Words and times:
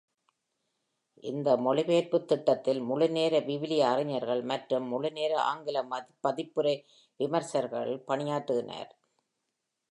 இந்த 1.23 1.49
மொழிபெயர்ப்பு 1.57 2.19
திட்டத்தில் 2.25 2.81
முழுநேர 2.81 3.33
விவிலிய 3.39 3.83
அறிஞர்கள் 3.89 4.41
மற்றும் 4.43 4.87
முழுநேர 4.87 5.33
ஆங்கில 5.51 5.83
பதிப்புரை 6.27 6.75
விமர்சகர்கள் 7.19 7.95
பணியாற்றினர். 8.07 8.91